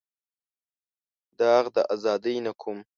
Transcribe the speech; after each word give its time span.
داغ 1.39 1.65
د 1.75 1.77
ازادۍ 1.93 2.37
نه 2.45 2.51
کوم. 2.61 2.79